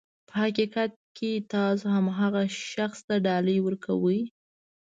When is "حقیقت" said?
0.43-0.91